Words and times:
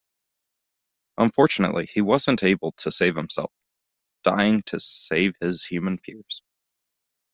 Unfortunately, 1.19 1.85
he 1.85 2.01
wasn't 2.01 2.41
able 2.41 2.71
to 2.71 2.91
save 2.91 3.15
himself, 3.15 3.51
dying 4.23 4.63
to 4.63 4.79
save 4.79 5.35
his 5.39 5.63
human 5.65 5.99
peers. 5.99 6.41